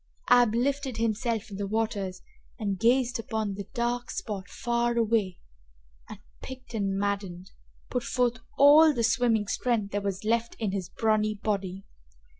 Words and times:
Ab 0.31 0.55
lifted 0.55 0.97
himself 0.97 1.51
in 1.51 1.57
the 1.57 1.67
waters 1.67 2.23
and 2.57 2.79
gazed 2.79 3.19
upon 3.19 3.53
the 3.53 3.67
dark 3.75 4.09
spot 4.09 4.49
far 4.49 4.97
away, 4.97 5.37
and, 6.09 6.17
piqued 6.41 6.73
and 6.73 6.97
maddened, 6.97 7.51
put 7.91 8.01
forth 8.01 8.39
all 8.57 8.95
the 8.95 9.03
swimming 9.03 9.45
strength 9.45 9.91
there 9.91 10.01
was 10.01 10.23
left 10.23 10.55
in 10.57 10.71
his 10.71 10.89
brawny 10.89 11.35
body. 11.35 11.85